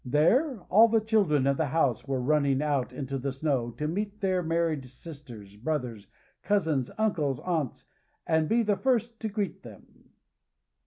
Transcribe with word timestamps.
There, 0.03 0.61
all 0.61 0.87
the 0.87 0.99
children 0.99 1.45
of 1.45 1.57
the 1.57 1.67
house 1.67 2.07
were 2.07 2.19
running 2.19 2.59
out 2.59 2.91
into 2.91 3.19
the 3.19 3.31
snow 3.31 3.69
to 3.77 3.87
meet 3.87 4.19
their 4.19 4.41
married 4.41 4.83
sisters, 4.89 5.55
brothers, 5.57 6.07
cousins, 6.41 6.89
uncles, 6.97 7.39
aunts, 7.41 7.85
and 8.25 8.49
be 8.49 8.63
the 8.63 8.77
first 8.77 9.19
to 9.19 9.29
greet 9.29 9.61
them. 9.61 10.09